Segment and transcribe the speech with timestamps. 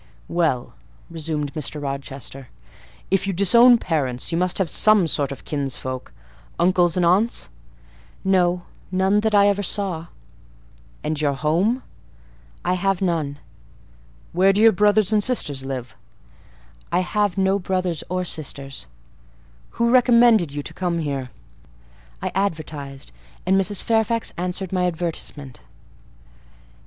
[0.27, 0.73] "Well,"
[1.11, 1.79] resumed Mr.
[1.79, 2.47] Rochester,
[3.11, 6.11] "if you disown parents, you must have some sort of kinsfolk:
[6.57, 7.49] uncles and aunts?"
[8.23, 10.07] "No; none that I ever saw."
[11.03, 11.83] "And your home?"
[12.65, 13.37] "I have none."
[14.33, 15.95] "Where do your brothers and sisters live?"
[16.91, 18.87] "I have no brothers or sisters."
[19.77, 21.29] "Who recommended you to come here?"
[22.23, 23.11] "I advertised,
[23.45, 23.83] and Mrs.
[23.83, 25.59] Fairfax answered my advertisement."